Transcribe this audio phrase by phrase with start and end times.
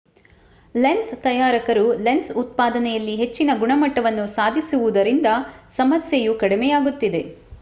[0.75, 5.31] lens ತಯಾರಕರು lens ಉತ್ಪಾದನೆಯಲ್ಲಿ ಹೆಚ್ಚಿನ ಗುಣಮಟ್ಟವನ್ನು ಸಾಧಿಸಿರುವುದರಿಂದ
[5.71, 7.23] ಸಮಸ್ಯೆಯು ಕಡಿಮೆಯಾಗುತ್ತಿದೆ